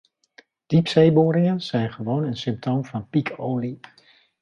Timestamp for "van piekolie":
2.85-3.79